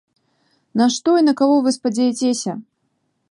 На 0.81 0.87
што 0.95 1.09
і 1.19 1.25
на 1.27 1.33
каго 1.43 1.59
вы 1.67 1.75
спадзеяцеся? 1.77 2.51